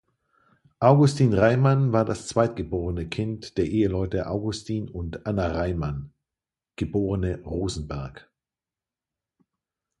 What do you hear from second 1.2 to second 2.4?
Reimann war das